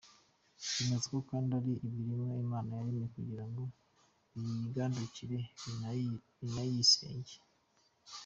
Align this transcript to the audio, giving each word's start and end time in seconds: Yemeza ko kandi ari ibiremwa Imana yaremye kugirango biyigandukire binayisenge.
Yemeza 0.75 1.05
ko 1.13 1.17
kandi 1.29 1.51
ari 1.59 1.71
ibiremwa 1.87 2.35
Imana 2.45 2.69
yaremye 2.79 3.07
kugirango 3.15 3.61
biyigandukire 4.31 5.37
binayisenge. 6.39 7.35